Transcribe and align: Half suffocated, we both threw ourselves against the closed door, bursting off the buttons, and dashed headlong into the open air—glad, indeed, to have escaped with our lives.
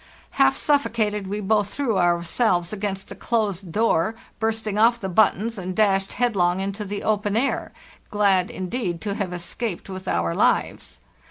Half 0.31 0.57
suffocated, 0.57 1.27
we 1.27 1.41
both 1.41 1.71
threw 1.71 1.99
ourselves 1.99 2.73
against 2.73 3.07
the 3.09 3.13
closed 3.15 3.71
door, 3.71 4.15
bursting 4.39 4.79
off 4.79 4.99
the 4.99 5.07
buttons, 5.09 5.59
and 5.59 5.75
dashed 5.75 6.13
headlong 6.13 6.59
into 6.59 6.83
the 6.83 7.03
open 7.03 7.37
air—glad, 7.37 8.49
indeed, 8.49 8.99
to 9.01 9.13
have 9.13 9.31
escaped 9.31 9.89
with 9.91 10.07
our 10.07 10.33
lives. 10.33 10.97